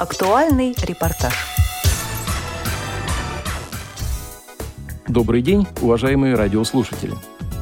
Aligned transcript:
Актуальный 0.00 0.74
репортаж. 0.80 1.34
Добрый 5.06 5.42
день, 5.42 5.66
уважаемые 5.82 6.36
радиослушатели. 6.36 7.12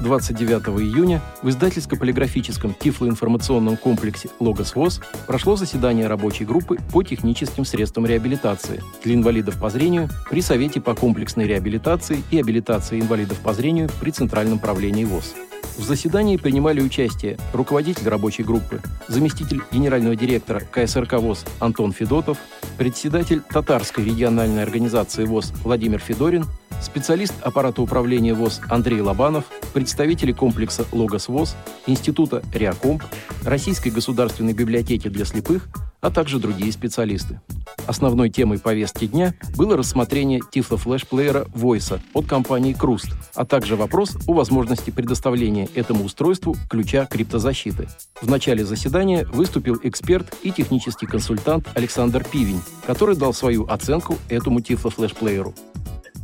29 0.03 0.69
июня 0.81 1.21
в 1.43 1.49
издательско-полиграфическом 1.49 2.77
тифлоинформационном 2.79 3.77
комплексе 3.77 4.29
«Логос 4.39 4.77
ВОЗ» 4.77 5.01
прошло 5.27 5.57
заседание 5.57 6.07
рабочей 6.07 6.45
группы 6.45 6.79
по 6.93 7.03
техническим 7.03 7.65
средствам 7.65 8.07
реабилитации 8.07 8.85
для 9.03 9.15
инвалидов 9.15 9.59
по 9.61 9.69
зрению 9.69 10.09
при 10.31 10.41
Совете 10.41 10.81
по 10.81 10.95
комплексной 10.95 11.49
реабилитации 11.49 12.23
и 12.31 12.39
абилитации 12.39 13.01
инвалидов 13.01 13.41
по 13.41 13.53
зрению 13.53 13.91
при 14.01 14.13
Центральном 14.13 14.61
правлении 14.61 15.03
ВОЗ. 15.03 15.35
В 15.77 15.85
заседании 15.85 16.37
принимали 16.37 16.81
участие 16.81 17.39
руководитель 17.53 18.09
рабочей 18.09 18.43
группы, 18.43 18.81
заместитель 19.09 19.63
генерального 19.71 20.17
директора 20.17 20.61
КСРК 20.61 21.15
ВОЗ 21.15 21.45
Антон 21.61 21.93
Федотов, 21.93 22.39
председатель 22.77 23.41
Татарской 23.41 24.05
региональной 24.05 24.63
организации 24.63 25.25
ВОЗ 25.25 25.53
Владимир 25.65 25.99
Федорин 25.99 26.45
специалист 26.81 27.35
аппарата 27.43 27.83
управления 27.83 28.35
ВОЗ 28.35 28.61
Андрей 28.69 29.01
Лобанов, 29.01 29.45
представители 29.73 30.33
комплекса 30.33 30.87
«Логос 30.93 31.29
ВОЗ», 31.29 31.57
Института 31.87 32.43
«Реакомп», 32.53 33.03
Российской 33.45 33.91
государственной 33.91 34.53
библиотеки 34.53 35.09
для 35.09 35.25
слепых, 35.25 35.69
а 36.01 36.11
также 36.11 36.39
другие 36.39 36.73
специалисты. 36.73 37.41
Основной 37.89 38.29
темой 38.29 38.59
повестки 38.59 39.07
дня 39.07 39.33
было 39.57 39.75
рассмотрение 39.75 40.41
тифло-флеш-плеера 40.53 41.49
Voice 41.55 41.99
от 42.13 42.27
компании 42.27 42.75
Круст, 42.75 43.09
а 43.35 43.47
также 43.47 43.77
вопрос 43.77 44.15
о 44.27 44.35
возможности 44.35 44.91
предоставления 44.91 45.71
этому 45.75 46.05
устройству 46.05 46.55
ключа 46.69 47.07
криптозащиты. 47.07 47.89
В 48.21 48.29
начале 48.29 48.67
заседания 48.67 49.25
выступил 49.25 49.81
эксперт 49.83 50.37
и 50.43 50.51
технический 50.51 51.07
консультант 51.07 51.67
Александр 51.75 52.27
Пивень, 52.31 52.61
который 52.87 53.17
дал 53.17 53.33
свою 53.33 53.65
оценку 53.65 54.17
этому 54.29 54.61
тифло-флеш-плееру. 54.61 55.55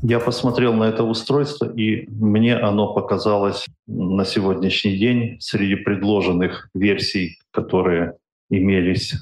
Я 0.02 0.20
посмотрел 0.20 0.74
на 0.74 0.84
это 0.84 1.02
устройство, 1.02 1.72
и 1.74 2.06
мне 2.10 2.56
оно 2.56 2.92
показалось 2.92 3.64
на 3.86 4.26
сегодняшний 4.26 4.98
день 4.98 5.40
среди 5.40 5.76
предложенных 5.76 6.68
версий, 6.74 7.38
которые 7.52 8.18
имелись 8.50 9.14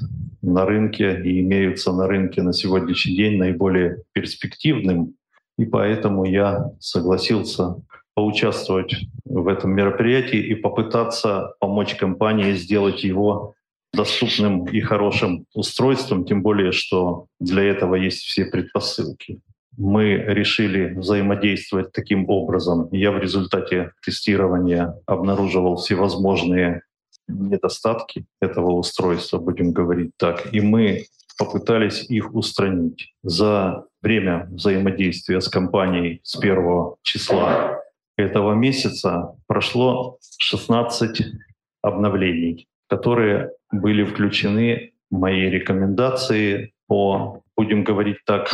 на 0.43 0.67
рынке 0.67 1.23
и 1.25 1.41
имеются 1.41 1.93
на 1.93 2.07
рынке 2.07 2.43
на 2.43 2.53
сегодняшний 2.53 3.17
день 3.17 3.39
наиболее 3.39 4.03
перспективным. 4.13 5.15
И 5.59 5.65
поэтому 5.65 6.25
я 6.25 6.71
согласился 6.81 7.77
поучаствовать 8.15 8.95
в 9.25 9.49
этом 9.49 9.71
мероприятии 9.73 10.39
и 10.39 10.55
попытаться 10.55 11.55
помочь 11.61 11.95
компании 11.95 12.53
сделать 12.53 13.05
его 13.05 13.55
доступным 13.95 14.67
и 14.67 14.81
хорошим 14.81 15.47
устройством, 15.55 16.25
тем 16.25 16.43
более, 16.43 16.73
что 16.73 17.27
для 17.41 17.63
этого 17.63 17.95
есть 17.95 18.23
все 18.23 18.45
предпосылки 18.47 19.41
мы 19.77 20.15
решили 20.15 20.95
взаимодействовать 20.95 21.93
таким 21.93 22.29
образом. 22.29 22.89
Я 22.93 23.11
в 23.11 23.19
результате 23.19 23.93
тестирования 24.05 24.95
обнаруживал 25.07 25.77
всевозможные 25.77 26.83
недостатки 27.29 28.27
этого 28.41 28.73
устройства, 28.73 29.39
будем 29.39 29.73
говорить 29.73 30.13
так, 30.17 30.53
и 30.53 30.61
мы 30.61 31.07
попытались 31.39 32.09
их 32.11 32.35
устранить. 32.35 33.15
За 33.23 33.85
время 34.03 34.49
взаимодействия 34.51 35.41
с 35.41 35.49
компанией 35.49 36.21
с 36.23 36.37
первого 36.37 36.97
числа 37.03 37.81
этого 38.17 38.55
месяца 38.55 39.35
прошло 39.47 40.19
16 40.39 41.23
обновлений, 41.83 42.69
которые 42.89 43.51
были 43.71 44.05
включены 44.05 44.93
в 45.11 45.17
мои 45.17 45.49
рекомендации 45.49 46.73
по, 46.87 47.43
будем 47.57 47.85
говорить 47.85 48.19
так, 48.27 48.51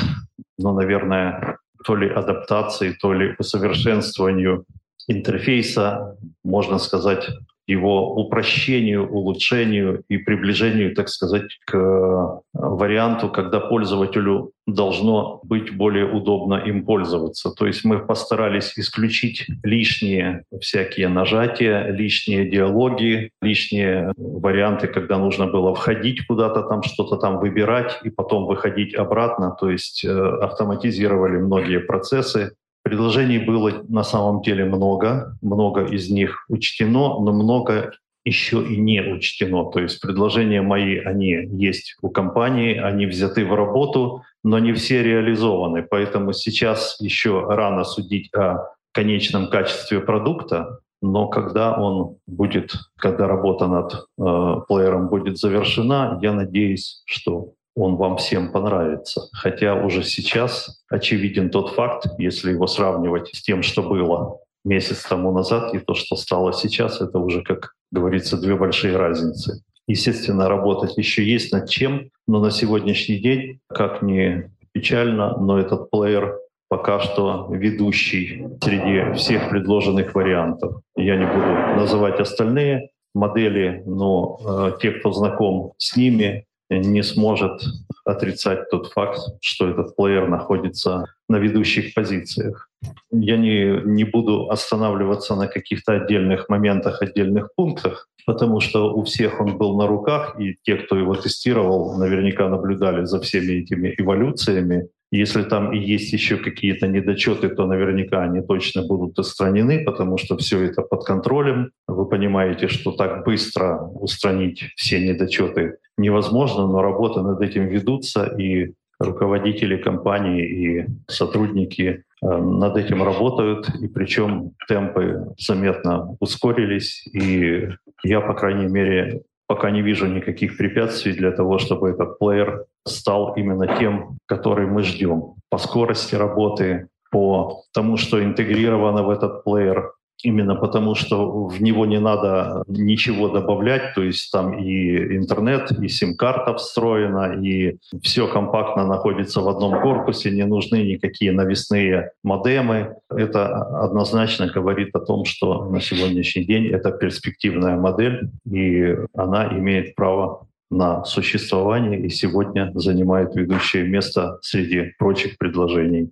ну, 0.59 0.73
наверное, 0.73 1.59
то 1.85 1.97
ли 1.97 2.09
адаптации, 2.09 2.93
то 2.93 3.13
ли 3.13 3.35
усовершенствованию 3.39 4.65
интерфейса, 5.09 6.17
можно 6.45 6.79
сказать, 6.79 7.29
его 7.69 8.15
упрощению, 8.15 9.07
улучшению 9.13 10.03
и 10.09 10.17
приближению, 10.17 10.95
так 10.95 11.11
сказать, 11.11 11.59
к 11.67 11.77
э, 11.77 12.41
варианту, 12.55 13.29
когда 13.29 13.61
пользователю 13.61 14.53
должно 14.67 15.41
быть 15.45 15.77
более 15.77 16.07
удобно 16.07 16.55
им 16.55 16.85
пользоваться. 16.85 17.51
То 17.51 17.67
есть 17.67 17.85
мы 17.85 17.99
постарались 17.99 18.73
исключить 18.77 19.47
лишние 19.63 20.45
всякие 20.61 21.09
нажатия, 21.09 21.91
лишние 21.91 22.49
диалоги, 22.49 23.31
лишние 23.43 24.13
варианты, 24.17 24.87
когда 24.87 25.19
нужно 25.19 25.47
было 25.47 25.75
входить 25.75 26.27
куда-то 26.27 26.63
там, 26.63 26.83
что-то 26.83 27.17
там 27.17 27.39
выбирать 27.39 28.01
и 28.03 28.09
потом 28.09 28.47
выходить 28.47 28.95
обратно. 28.95 29.55
То 29.61 29.71
есть 29.71 30.05
э, 30.07 30.11
автоматизировали 30.11 31.37
многие 31.37 31.81
процессы, 31.81 32.53
Предложений 32.89 33.41
было 33.41 33.85
на 33.89 34.03
самом 34.03 34.41
деле 34.41 34.65
много, 34.65 35.37
много 35.43 35.85
из 35.85 36.09
них 36.11 36.47
учтено, 36.49 37.21
но 37.21 37.33
много 37.33 37.93
еще 38.25 38.63
и 38.63 38.79
не 38.79 39.03
учтено. 39.03 39.71
То 39.71 39.81
есть 39.81 40.01
предложения 40.01 40.63
мои, 40.63 40.97
они 40.99 41.49
есть 41.53 41.97
у 42.01 42.09
компании, 42.09 42.79
они 42.79 43.05
взяты 43.05 43.45
в 43.45 43.55
работу, 43.55 44.23
но 44.43 44.59
не 44.59 44.73
все 44.73 45.03
реализованы. 45.03 45.83
Поэтому 45.83 46.33
сейчас 46.33 46.97
еще 46.99 47.45
рано 47.47 47.85
судить 47.85 48.33
о 48.35 48.71
конечном 48.93 49.51
качестве 49.51 50.01
продукта, 50.01 50.81
но 51.03 51.29
когда 51.29 51.79
он 51.79 52.17
будет, 52.27 52.73
когда 52.97 53.27
работа 53.29 53.67
над 53.67 53.93
э, 53.93 54.61
плеером 54.67 55.09
будет 55.09 55.37
завершена, 55.37 56.19
я 56.23 56.33
надеюсь, 56.33 57.03
что 57.05 57.53
он 57.79 57.97
вам 57.97 58.17
всем 58.17 58.51
понравится. 58.51 59.29
Хотя 59.33 59.75
уже 59.75 60.03
сейчас 60.03 60.83
очевиден 60.91 61.51
тот 61.51 61.71
факт, 61.71 62.07
если 62.19 62.51
его 62.51 62.67
сравнивать 62.67 63.29
с 63.35 63.43
тем, 63.43 63.63
что 63.63 63.83
было 63.83 64.39
месяц 64.65 65.03
тому 65.05 65.33
назад 65.33 65.75
и 65.75 65.79
то, 65.79 65.95
что 65.95 66.17
стало 66.17 66.53
сейчас, 66.53 67.01
это 67.01 67.19
уже, 67.19 67.43
как 67.43 67.75
говорится, 67.93 68.37
две 68.37 68.57
большие 68.57 68.97
разницы. 68.97 69.63
Естественно, 69.87 70.49
работать 70.49 70.99
еще 70.99 71.25
есть 71.25 71.53
над 71.53 71.71
чем, 71.71 72.11
но 72.27 72.41
на 72.41 72.51
сегодняшний 72.51 73.19
день, 73.19 73.61
как 73.69 74.03
ни 74.03 74.51
печально, 74.73 75.39
но 75.39 75.59
этот 75.59 75.91
плеер 75.91 76.37
пока 76.69 77.01
что 77.01 77.49
ведущий 77.51 78.47
среди 78.63 79.15
всех 79.15 79.49
предложенных 79.49 80.15
вариантов. 80.15 80.83
Я 80.97 81.17
не 81.17 81.27
буду 81.27 81.81
называть 81.81 82.21
остальные 82.21 82.91
модели, 83.15 83.83
но 83.87 84.39
э, 84.45 84.73
те, 84.83 84.91
кто 84.91 85.13
знаком 85.13 85.73
с 85.79 85.97
ними, 85.97 86.45
не 86.71 87.03
сможет 87.03 87.63
отрицать 88.05 88.71
тот 88.71 88.89
факт, 88.89 89.21
что 89.41 89.69
этот 89.69 89.97
плеер 89.97 90.29
находится 90.29 91.07
на 91.29 91.37
ведущих 91.37 91.95
позициях. 91.95 92.69
Я 93.11 93.37
не, 93.37 93.83
не 93.85 94.05
буду 94.05 94.49
останавливаться 94.51 95.35
на 95.35 95.47
каких-то 95.47 95.93
отдельных 95.93 96.49
моментах, 96.49 97.03
отдельных 97.03 97.51
пунктах, 97.57 98.09
потому 98.27 98.61
что 98.61 98.95
у 98.95 99.03
всех 99.03 99.41
он 99.41 99.57
был 99.57 99.77
на 99.77 99.87
руках, 99.87 100.37
и 100.39 100.57
те, 100.63 100.77
кто 100.77 100.97
его 100.97 101.15
тестировал, 101.15 101.99
наверняка 101.99 102.49
наблюдали 102.49 103.05
за 103.05 103.21
всеми 103.21 103.63
этими 103.63 103.95
эволюциями. 103.99 104.89
Если 105.11 105.43
там 105.43 105.73
и 105.73 105.79
есть 105.79 106.13
еще 106.13 106.37
какие-то 106.37 106.87
недочеты, 106.87 107.49
то 107.49 107.67
наверняка 107.67 108.23
они 108.23 108.43
точно 108.43 108.87
будут 108.87 109.19
устранены, 109.19 109.83
потому 109.85 110.19
что 110.19 110.37
все 110.37 110.63
это 110.65 110.83
под 110.83 111.05
контролем. 111.05 111.71
Вы 111.87 112.07
понимаете, 112.07 112.69
что 112.69 112.93
так 112.93 113.25
быстро 113.25 113.81
устранить 113.81 114.65
все 114.77 115.01
недочеты 115.01 115.79
невозможно, 115.99 116.67
но 116.67 116.83
работы 116.83 117.21
над 117.21 117.41
этим 117.41 117.67
ведутся, 117.67 118.25
и 118.25 118.73
руководители 118.99 119.77
компании 119.77 120.45
и 120.45 120.87
сотрудники 121.07 122.03
э, 122.23 122.27
над 122.27 122.77
этим 122.77 123.03
работают, 123.03 123.69
и 123.81 123.89
причем 123.89 124.53
темпы 124.67 125.35
заметно 125.39 126.17
ускорились, 126.21 127.07
и 127.13 127.69
я, 128.03 128.21
по 128.21 128.35
крайней 128.35 128.67
мере, 128.67 129.23
пока 129.47 129.71
не 129.71 129.83
вижу 129.83 130.07
никаких 130.07 130.57
препятствий 130.57 131.13
для 131.13 131.31
того, 131.31 131.59
чтобы 131.59 131.91
этот 131.91 132.19
плеер 132.19 132.65
стал 132.87 133.35
именно 133.35 133.79
тем, 133.79 134.19
который 134.27 134.67
мы 134.67 134.83
ждем. 134.83 135.35
По 135.49 135.59
скорости 135.59 136.15
работы, 136.15 136.89
по 137.11 137.63
тому, 137.73 137.97
что 137.97 138.23
интегрировано 138.23 139.03
в 139.03 139.11
этот 139.11 139.45
плеер, 139.45 139.93
именно 140.23 140.55
потому, 140.55 140.95
что 140.95 141.47
в 141.47 141.63
него 141.63 141.87
не 141.87 142.01
надо 142.01 142.65
ничего 142.67 143.29
добавлять, 143.29 143.95
то 143.95 144.03
есть 144.03 144.31
там 144.33 144.59
и 144.59 145.17
интернет, 145.17 145.71
и 145.73 145.89
сим-карта 145.89 146.55
встроена, 146.55 147.41
и 147.43 147.79
все 148.03 148.27
компактно 148.27 148.87
находится 148.87 149.41
в 149.41 149.49
одном 149.49 149.81
корпусе, 149.81 150.31
не 150.31 150.45
нужны 150.45 150.83
никакие 150.83 151.33
навесные 151.33 152.11
модемы. 152.23 152.97
Это 153.11 153.47
однозначно 153.85 154.47
говорит 154.47 154.95
о 154.95 155.01
том, 155.01 155.25
что 155.25 155.65
на 155.65 155.81
сегодняшний 155.81 156.45
день 156.45 156.67
это 156.67 156.91
перспективная 156.91 157.77
модель, 157.77 158.31
и 158.51 158.97
она 159.15 159.49
имеет 159.59 159.95
право 159.95 160.49
на 160.71 161.05
существование 161.05 161.99
и 161.99 162.11
сегодня 162.11 162.71
занимает 162.75 163.35
ведущее 163.35 163.89
место 163.89 164.39
среди 164.43 164.93
прочих 164.99 165.39
предложений. 165.39 166.11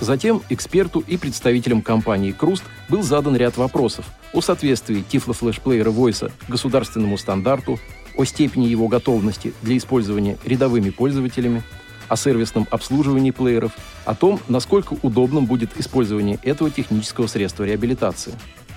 Затем 0.00 0.42
эксперту 0.50 1.02
и 1.06 1.16
представителям 1.16 1.80
компании 1.80 2.32
«Круст» 2.32 2.64
был 2.88 3.02
задан 3.02 3.34
ряд 3.34 3.56
вопросов 3.56 4.04
о 4.34 4.42
соответствии 4.42 5.02
тифло-флешплеера 5.10 5.90
Voice 5.90 6.30
государственному 6.48 7.16
стандарту, 7.16 7.78
о 8.16 8.24
степени 8.24 8.66
его 8.66 8.88
готовности 8.88 9.54
для 9.62 9.76
использования 9.76 10.36
рядовыми 10.44 10.90
пользователями, 10.90 11.62
о 12.08 12.16
сервисном 12.16 12.66
обслуживании 12.70 13.30
плееров, 13.30 13.72
о 14.04 14.14
том, 14.14 14.38
насколько 14.48 14.96
удобным 15.02 15.46
будет 15.46 15.78
использование 15.80 16.38
этого 16.42 16.70
технического 16.70 17.26
средства 17.26 17.64
реабилитации. 17.64 18.34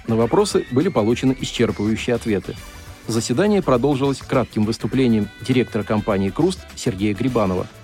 На 0.07 0.15
вопросы 0.15 0.65
были 0.71 0.87
получены 0.87 1.35
исчерпывающие 1.39 2.15
ответы. 2.15 2.55
Заседание 3.07 3.61
продолжилось 3.61 4.19
кратким 4.19 4.63
выступлением 4.63 5.27
директора 5.45 5.83
компании 5.83 6.29
«Круст» 6.29 6.59
Сергея 6.75 7.13
Грибанова– 7.13 7.67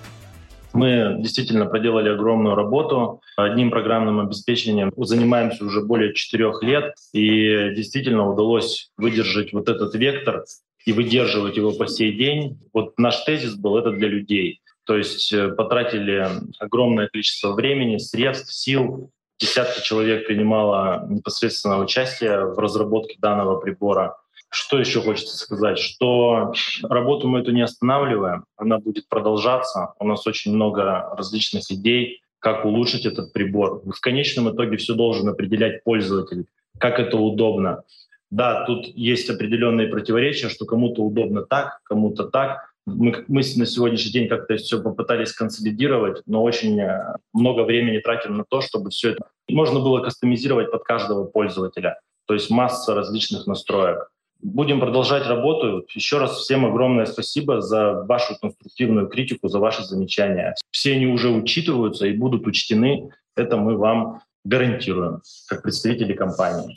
мы 0.76 1.16
действительно 1.18 1.66
проделали 1.66 2.10
огромную 2.10 2.54
работу. 2.54 3.20
Одним 3.36 3.70
программным 3.70 4.20
обеспечением 4.20 4.92
занимаемся 4.96 5.64
уже 5.64 5.82
более 5.82 6.14
четырех 6.14 6.62
лет, 6.62 6.94
и 7.12 7.74
действительно 7.74 8.30
удалось 8.30 8.90
выдержать 8.96 9.52
вот 9.52 9.68
этот 9.68 9.94
вектор 9.94 10.44
и 10.84 10.92
выдерживать 10.92 11.56
его 11.56 11.72
по 11.72 11.86
сей 11.86 12.12
день. 12.12 12.58
Вот 12.72 12.98
наш 12.98 13.24
тезис 13.24 13.54
был 13.56 13.76
«это 13.76 13.90
для 13.90 14.08
людей». 14.08 14.60
То 14.86 14.96
есть 14.96 15.32
э, 15.32 15.48
потратили 15.48 16.28
огромное 16.60 17.08
количество 17.08 17.52
времени, 17.52 17.98
средств, 17.98 18.52
сил. 18.52 19.10
Десятки 19.38 19.82
человек 19.82 20.26
принимало 20.26 21.06
непосредственно 21.10 21.80
участие 21.80 22.46
в 22.46 22.58
разработке 22.58 23.16
данного 23.18 23.58
прибора. 23.58 24.16
Что 24.48 24.78
еще 24.78 25.00
хочется 25.02 25.36
сказать? 25.36 25.78
Что 25.78 26.52
работу 26.82 27.28
мы 27.28 27.40
эту 27.40 27.52
не 27.52 27.62
останавливаем, 27.62 28.44
она 28.56 28.78
будет 28.78 29.08
продолжаться. 29.08 29.94
У 29.98 30.06
нас 30.06 30.26
очень 30.26 30.54
много 30.54 31.10
различных 31.16 31.70
идей, 31.70 32.20
как 32.38 32.64
улучшить 32.64 33.06
этот 33.06 33.32
прибор. 33.32 33.82
В 33.84 34.00
конечном 34.00 34.54
итоге 34.54 34.76
все 34.76 34.94
должен 34.94 35.28
определять 35.28 35.82
пользователь, 35.84 36.46
как 36.78 37.00
это 37.00 37.16
удобно. 37.16 37.82
Да, 38.30 38.64
тут 38.66 38.86
есть 38.86 39.30
определенные 39.30 39.88
противоречия, 39.88 40.48
что 40.48 40.64
кому-то 40.64 41.02
удобно 41.02 41.42
так, 41.42 41.80
кому-то 41.84 42.24
так. 42.24 42.72
Мы, 42.86 43.24
мы 43.28 43.42
на 43.56 43.66
сегодняшний 43.66 44.12
день 44.12 44.28
как-то 44.28 44.56
все 44.56 44.80
попытались 44.80 45.32
консолидировать, 45.32 46.22
но 46.26 46.42
очень 46.42 46.80
э, 46.80 47.16
много 47.32 47.62
времени 47.62 47.98
тратим 47.98 48.36
на 48.36 48.44
то, 48.48 48.60
чтобы 48.60 48.90
все 48.90 49.10
это 49.10 49.26
можно 49.48 49.80
было 49.80 50.00
кастомизировать 50.00 50.70
под 50.70 50.84
каждого 50.84 51.24
пользователя. 51.24 51.98
То 52.26 52.34
есть 52.34 52.50
масса 52.50 52.94
различных 52.94 53.46
настроек. 53.46 54.08
Будем 54.42 54.80
продолжать 54.80 55.26
работу. 55.26 55.86
Еще 55.94 56.18
раз 56.18 56.38
всем 56.38 56.66
огромное 56.66 57.06
спасибо 57.06 57.60
за 57.60 58.04
вашу 58.04 58.36
конструктивную 58.40 59.08
критику, 59.08 59.48
за 59.48 59.58
ваши 59.58 59.82
замечания. 59.82 60.54
Все 60.70 60.92
они 60.92 61.06
уже 61.06 61.30
учитываются 61.30 62.06
и 62.06 62.12
будут 62.12 62.46
учтены. 62.46 63.10
Это 63.34 63.56
мы 63.56 63.76
вам 63.76 64.20
гарантируем, 64.44 65.22
как 65.48 65.62
представители 65.62 66.12
компании. 66.12 66.76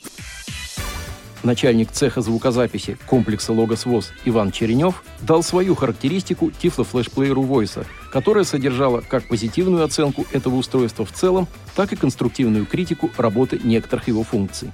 Начальник 1.42 1.90
цеха 1.90 2.20
звукозаписи 2.20 2.98
комплекса 3.06 3.54
«Логос 3.54 3.86
ВОЗ» 3.86 4.12
Иван 4.26 4.52
Черенев 4.52 5.02
дал 5.22 5.42
свою 5.42 5.74
характеристику 5.74 6.50
тифло-флешплееру 6.50 7.42
Voice, 7.46 7.86
которая 8.12 8.44
содержала 8.44 9.00
как 9.00 9.26
позитивную 9.26 9.84
оценку 9.84 10.26
этого 10.32 10.56
устройства 10.56 11.06
в 11.06 11.12
целом, 11.12 11.48
так 11.74 11.92
и 11.92 11.96
конструктивную 11.96 12.66
критику 12.66 13.10
работы 13.16 13.58
некоторых 13.64 14.08
его 14.08 14.22
функций. 14.22 14.70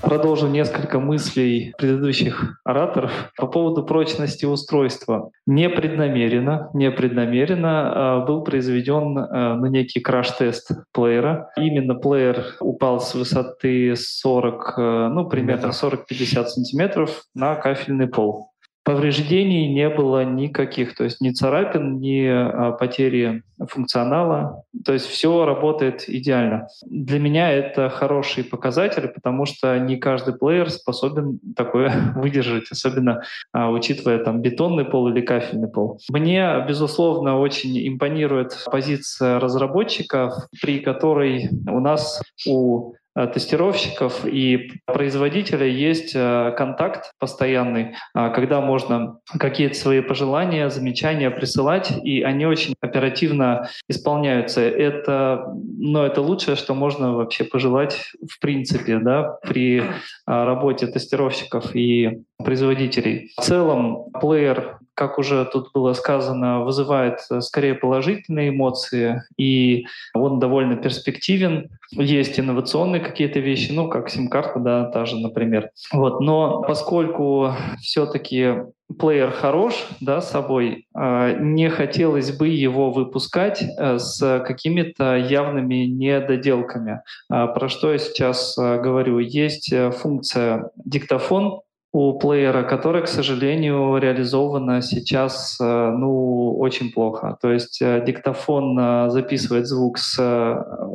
Продолжу 0.00 0.46
несколько 0.46 1.00
мыслей 1.00 1.74
предыдущих 1.76 2.60
ораторов 2.64 3.32
по 3.36 3.48
поводу 3.48 3.84
прочности 3.84 4.44
устройства. 4.44 5.30
Непреднамеренно, 5.44 6.70
непреднамеренно 6.72 8.22
э, 8.22 8.26
был 8.26 8.44
произведен 8.44 9.18
э, 9.18 9.54
ну, 9.54 9.66
некий 9.66 10.00
краш-тест 10.00 10.70
плеера. 10.92 11.50
Именно 11.56 11.96
плеер 11.96 12.56
упал 12.60 13.00
с 13.00 13.14
высоты 13.14 13.94
40, 13.96 14.74
э, 14.78 15.08
ну, 15.08 15.28
примерно 15.28 15.72
40-50 15.72 16.46
сантиметров 16.46 17.24
на 17.34 17.56
кафельный 17.56 18.06
пол. 18.06 18.52
Повреждений 18.88 19.68
не 19.68 19.90
было 19.90 20.24
никаких, 20.24 20.94
то 20.94 21.04
есть 21.04 21.20
ни 21.20 21.28
царапин, 21.28 22.00
ни 22.00 22.24
а, 22.24 22.72
потери 22.72 23.42
функционала. 23.68 24.64
То 24.82 24.94
есть 24.94 25.04
все 25.04 25.44
работает 25.44 26.08
идеально. 26.08 26.68
Для 26.86 27.18
меня 27.18 27.50
это 27.50 27.90
хороший 27.90 28.44
показатель, 28.44 29.08
потому 29.08 29.44
что 29.44 29.78
не 29.78 29.98
каждый 29.98 30.38
плеер 30.38 30.70
способен 30.70 31.38
такое 31.54 31.92
выдержать, 32.16 32.70
особенно 32.70 33.20
а, 33.52 33.70
учитывая 33.70 34.24
там 34.24 34.40
бетонный 34.40 34.86
пол 34.86 35.08
или 35.08 35.20
кафельный 35.20 35.68
пол. 35.68 36.00
Мне, 36.08 36.64
безусловно, 36.66 37.38
очень 37.38 37.86
импонирует 37.86 38.56
позиция 38.72 39.38
разработчиков, 39.38 40.32
при 40.62 40.78
которой 40.78 41.50
у 41.66 41.80
нас 41.80 42.22
у 42.46 42.94
тестировщиков 43.26 44.24
и 44.24 44.72
производителя 44.86 45.66
есть 45.66 46.12
э, 46.14 46.54
контакт 46.56 47.12
постоянный, 47.18 47.94
э, 48.14 48.30
когда 48.30 48.60
можно 48.60 49.18
какие-то 49.38 49.74
свои 49.74 50.00
пожелания, 50.00 50.70
замечания 50.70 51.30
присылать, 51.30 51.92
и 52.04 52.22
они 52.22 52.46
очень 52.46 52.74
оперативно 52.80 53.68
исполняются. 53.88 54.60
Это, 54.60 55.52
ну, 55.78 56.02
это 56.02 56.22
лучшее, 56.22 56.56
что 56.56 56.74
можно 56.74 57.14
вообще 57.14 57.44
пожелать 57.44 58.12
в 58.28 58.40
принципе 58.40 58.98
да, 58.98 59.38
при 59.42 59.82
работе 60.26 60.86
тестировщиков 60.86 61.74
и 61.74 62.20
производителей. 62.38 63.32
В 63.36 63.42
целом, 63.42 64.10
плеер 64.20 64.78
как 64.98 65.16
уже 65.18 65.44
тут 65.44 65.70
было 65.72 65.92
сказано, 65.92 66.64
вызывает 66.64 67.20
э, 67.30 67.40
скорее 67.40 67.74
положительные 67.74 68.48
эмоции, 68.48 69.22
и 69.36 69.86
он 70.12 70.40
довольно 70.40 70.76
перспективен. 70.76 71.68
Есть 71.92 72.40
инновационные 72.40 73.00
какие-то 73.00 73.38
вещи, 73.38 73.70
ну, 73.70 73.88
как 73.88 74.10
сим-карта, 74.10 74.58
да, 74.58 74.84
та 74.90 75.06
же, 75.06 75.16
например. 75.16 75.70
Вот. 75.92 76.20
Но 76.20 76.62
поскольку 76.62 77.54
все-таки 77.80 78.54
плеер 78.98 79.30
хорош, 79.30 79.86
да, 80.00 80.20
собой, 80.20 80.88
э, 80.98 81.36
не 81.40 81.70
хотелось 81.70 82.36
бы 82.36 82.48
его 82.48 82.90
выпускать 82.90 83.62
э, 83.62 83.98
с 84.00 84.42
какими-то 84.44 85.16
явными 85.16 85.86
недоделками. 85.86 87.02
Про 87.28 87.68
что 87.68 87.92
я 87.92 87.98
сейчас 87.98 88.56
говорю? 88.56 89.20
Есть 89.20 89.72
функция 90.00 90.70
диктофон, 90.74 91.60
у 91.92 92.18
плеера, 92.18 92.64
которая, 92.64 93.02
к 93.02 93.08
сожалению, 93.08 93.96
реализована 93.96 94.82
сейчас 94.82 95.58
э, 95.60 95.90
ну, 95.90 96.56
очень 96.58 96.92
плохо. 96.92 97.38
То 97.40 97.50
есть 97.50 97.80
э, 97.80 98.04
диктофон 98.04 98.78
э, 98.78 99.10
записывает 99.10 99.66
звук 99.66 99.98
с 99.98 100.18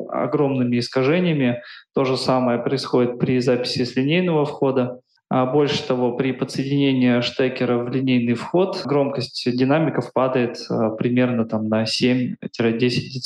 огромными 0.09 0.77
искажениями. 0.77 1.61
То 1.95 2.05
же 2.05 2.15
самое 2.15 2.59
происходит 2.59 3.17
при 3.17 3.39
записи 3.39 3.83
с 3.85 3.95
линейного 3.95 4.45
входа. 4.45 4.99
А 5.29 5.47
больше 5.47 5.81
того, 5.87 6.11
при 6.11 6.31
подсоединении 6.31 7.21
штекера 7.21 7.79
в 7.79 7.89
линейный 7.89 8.35
вход 8.35 8.83
громкость 8.85 9.49
динамиков 9.51 10.13
падает 10.13 10.59
примерно 10.99 11.45
там, 11.45 11.69
на 11.69 11.85
7-10 11.85 12.35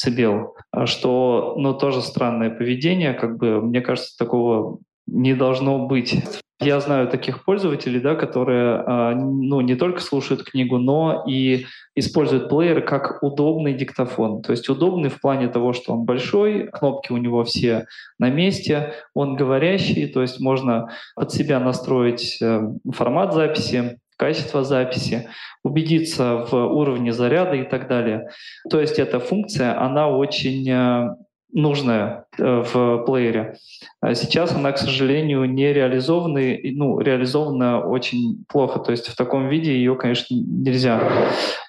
дБ, 0.06 0.86
что 0.86 1.56
ну, 1.58 1.74
тоже 1.74 2.02
странное 2.02 2.50
поведение. 2.50 3.14
Как 3.14 3.38
бы, 3.38 3.62
мне 3.62 3.82
кажется, 3.82 4.18
такого 4.18 4.80
не 5.08 5.34
должно 5.34 5.88
быть. 5.88 6.24
Я 6.60 6.80
знаю 6.80 7.08
таких 7.08 7.46
пользователей, 7.46 8.00
да, 8.00 8.16
которые 8.16 8.84
а, 8.86 9.14
ну, 9.14 9.62
не 9.62 9.76
только 9.76 10.02
слушают 10.02 10.44
книгу, 10.44 10.80
но 10.80 11.24
и 11.28 11.66
используют 11.96 12.50
плеер 12.50 12.82
как 12.84 13.22
удобный 13.22 13.74
диктофон. 13.74 14.42
То 14.42 14.52
есть 14.52 14.68
удобный 14.68 15.10
в 15.10 15.22
плане 15.22 15.50
того, 15.50 15.74
что 15.74 15.94
он 15.94 16.06
большой, 16.06 16.68
кнопки 16.68 17.12
у 17.12 17.18
него 17.18 17.44
все 17.44 17.86
на 18.18 18.32
месте, 18.32 18.94
он 19.14 19.36
говорящий, 19.36 20.08
то 20.08 20.22
есть 20.22 20.40
можно 20.40 20.90
под 21.16 21.32
себя 21.32 21.60
настроить 21.60 22.42
э, 22.42 22.62
формат 22.92 23.34
записи, 23.34 24.00
качество 24.18 24.64
записи, 24.64 25.30
убедиться 25.64 26.46
в 26.50 26.54
уровне 26.56 27.14
заряда 27.14 27.56
и 27.56 27.64
так 27.64 27.88
далее. 27.88 28.30
То 28.70 28.82
есть 28.82 28.98
эта 28.98 29.20
функция, 29.20 29.80
она 29.80 30.10
очень 30.10 30.68
э, 30.68 31.16
нужная 31.51 32.25
э, 32.38 32.63
в 32.74 33.04
плеере. 33.06 33.58
А 34.01 34.13
сейчас 34.16 34.54
она, 34.54 34.72
к 34.72 34.77
сожалению, 34.77 35.46
не 35.46 35.74
реализована, 35.74 36.58
ну, 36.63 37.00
реализована 37.00 37.82
очень 37.86 38.46
плохо. 38.48 38.80
То 38.80 38.92
есть 38.92 39.08
в 39.08 39.16
таком 39.16 39.50
виде 39.50 39.72
ее, 39.72 39.96
конечно, 39.96 40.36
нельзя 40.36 41.01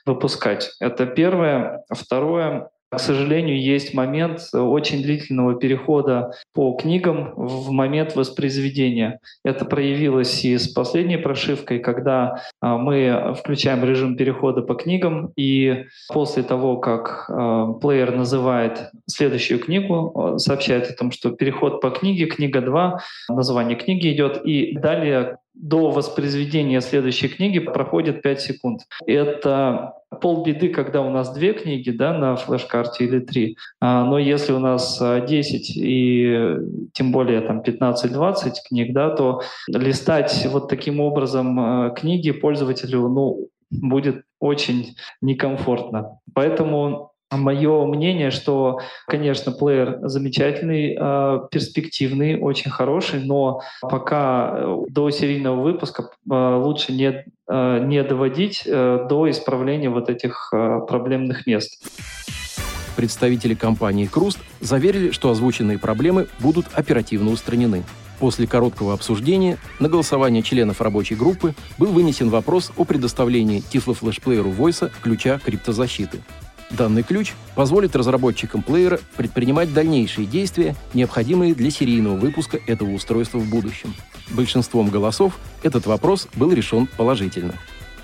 выпускать. 0.04 0.70
Это 0.80 1.06
первое. 1.06 1.85
Второе, 1.90 2.70
к 2.90 2.99
сожалению, 2.99 3.61
есть 3.61 3.92
момент 3.92 4.40
очень 4.54 5.02
длительного 5.02 5.54
перехода 5.54 6.33
по 6.54 6.73
книгам 6.75 7.35
в 7.37 7.71
момент 7.71 8.16
воспроизведения. 8.16 9.21
Это 9.45 9.66
проявилось 9.66 10.45
и 10.45 10.57
с 10.57 10.68
последней 10.68 11.18
прошивкой, 11.18 11.80
когда 11.80 12.42
а, 12.61 12.78
мы 12.78 13.35
включаем 13.38 13.85
режим 13.85 14.16
перехода 14.16 14.62
по 14.62 14.75
книгам, 14.75 15.33
и 15.37 15.85
после 16.12 16.42
того, 16.42 16.78
как 16.78 17.26
а, 17.28 17.75
плеер 17.75 18.16
называет 18.16 18.90
следующую 19.07 19.61
книгу, 19.61 20.37
сообщает 20.38 20.90
о 20.90 20.95
том, 20.95 21.11
что 21.11 21.30
переход 21.30 21.83
по 21.83 21.90
книге, 21.90 22.26
книга 22.26 22.62
2, 22.62 23.00
название 23.28 23.76
книги 23.76 24.12
идет, 24.12 24.40
и 24.45 24.76
далее 24.78 25.37
до 25.59 25.91
воспроизведения 25.91 26.81
следующей 26.81 27.29
книги 27.29 27.59
проходит 27.59 28.23
5 28.23 28.41
секунд. 28.41 28.83
Это 29.07 29.95
полбеды, 30.21 30.69
когда 30.69 31.03
у 31.03 31.11
нас 31.11 31.33
две 31.35 31.53
книги 31.53 31.91
да, 31.91 32.17
на 32.17 32.37
флеш-карте 32.37 33.05
или 33.05 33.19
три. 33.19 33.57
А, 33.81 34.05
но 34.05 34.19
если 34.19 34.53
у 34.53 34.59
нас 34.59 34.99
10 35.00 35.77
а, 35.77 35.81
и 35.81 36.57
тем 36.93 37.12
более 37.12 37.41
там 37.41 37.61
15-20 37.61 38.53
книг, 38.69 38.93
да, 38.93 39.11
то 39.11 39.43
листать 39.69 40.47
вот 40.50 40.69
таким 40.69 41.00
образом 41.00 41.59
а, 41.59 41.91
книги 41.91 42.31
пользователю 42.31 43.09
ну, 43.09 43.49
будет 43.71 44.23
очень 44.41 44.97
некомфортно. 45.21 46.21
Поэтому 46.35 47.12
Мое 47.30 47.85
мнение, 47.85 48.30
что, 48.30 48.80
конечно, 49.06 49.52
плеер 49.52 49.99
замечательный, 50.02 50.97
э, 50.99 51.40
перспективный, 51.50 52.40
очень 52.40 52.70
хороший, 52.70 53.23
но 53.23 53.61
пока 53.82 54.54
э, 54.54 54.76
до 54.88 55.11
серийного 55.11 55.61
выпуска 55.61 56.04
э, 56.04 56.54
лучше 56.56 56.92
не, 56.92 57.26
не 57.49 58.02
доводить 58.02 58.62
до 58.64 59.30
исправления 59.30 59.90
вот 59.90 60.11
этих 60.11 60.50
проблемных 60.87 61.47
мест. 61.47 61.82
Представители 62.97 63.54
компании 63.54 64.06
«Круст» 64.06 64.38
заверили, 64.61 65.12
что 65.12 65.30
озвученные 65.30 65.78
проблемы 65.78 66.28
будут 66.40 66.66
оперативно 66.75 67.30
устранены. 67.30 67.85
После 68.18 68.47
короткого 68.47 68.92
обсуждения 68.92 69.58
на 69.78 69.88
голосование 69.88 70.42
членов 70.42 70.80
рабочей 70.80 71.14
группы 71.14 71.54
был 71.78 71.92
вынесен 71.92 72.28
вопрос 72.30 72.73
о 72.76 72.85
предоставлении 72.85 73.61
тифлофлешплееру 73.61 74.50
Voice 74.50 74.90
ключа 75.02 75.38
криптозащиты. 75.38 76.20
Данный 76.70 77.02
ключ 77.02 77.32
позволит 77.54 77.96
разработчикам 77.96 78.62
плеера 78.62 79.00
предпринимать 79.16 79.72
дальнейшие 79.72 80.26
действия, 80.26 80.76
необходимые 80.92 81.54
для 81.54 81.70
серийного 81.70 82.16
выпуска 82.16 82.58
этого 82.66 82.90
устройства 82.90 83.38
в 83.38 83.48
будущем. 83.48 83.94
Большинством 84.30 84.90
голосов 84.90 85.38
этот 85.62 85.87
вопрос 85.87 86.28
был 86.34 86.52
решен 86.52 86.87
положительно. 86.87 87.54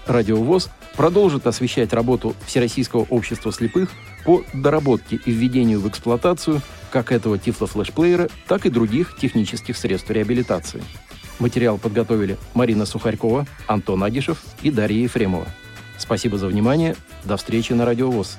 Радиовоз 0.06 0.70
продолжит 0.96 1.46
освещать 1.46 1.92
работу 1.92 2.34
Всероссийского 2.46 3.06
общества 3.10 3.52
слепых 3.52 3.90
по 4.24 4.42
доработке 4.54 5.18
и 5.24 5.30
введению 5.30 5.80
в 5.80 5.88
эксплуатацию 5.88 6.62
как 6.90 7.10
этого 7.12 7.38
тифлофлешплеера, 7.38 8.28
так 8.46 8.66
и 8.66 8.70
других 8.70 9.16
технических 9.16 9.76
средств 9.76 10.10
реабилитации. 10.10 10.82
Материал 11.38 11.78
подготовили 11.78 12.38
Марина 12.54 12.86
Сухарькова, 12.86 13.46
Антон 13.66 14.04
Агишев 14.04 14.42
и 14.62 14.70
Дарья 14.70 15.02
Ефремова. 15.02 15.46
Спасибо 15.98 16.38
за 16.38 16.46
внимание. 16.46 16.96
До 17.24 17.36
встречи 17.36 17.72
на 17.72 17.84
Радиовоз. 17.84 18.38